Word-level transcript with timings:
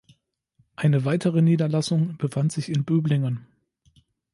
Eine 0.75 1.05
weitere 1.05 1.43
Niederlassung 1.43 2.17
befand 2.17 2.51
sich 2.51 2.69
in 2.69 2.85
Böblingen. 2.85 3.45